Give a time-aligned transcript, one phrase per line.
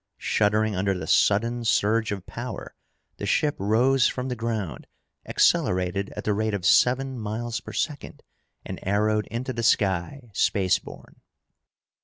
[0.17, 2.73] Shuddering under the sudden surge of power,
[3.17, 4.87] the ship rose from the ground,
[5.27, 8.23] accelerated at the rate of seven miles per second,
[8.65, 11.21] and arrowed into the sky, space borne!